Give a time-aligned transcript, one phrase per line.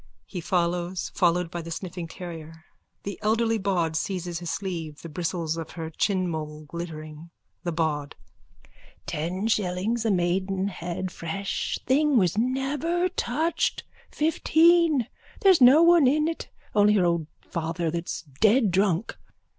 [0.27, 2.65] _(He follows, followed by the sniffing terrier.
[3.03, 7.29] The elderly bawd seizes his sleeve, the bristles of her chinmole glittering.)_
[7.63, 8.15] THE BAWD:
[9.05, 11.11] Ten shillings a maidenhead.
[11.11, 13.83] Fresh thing was never touched.
[14.09, 15.05] Fifteen.
[15.41, 19.15] There's no one in it only her old father that's dead drunk.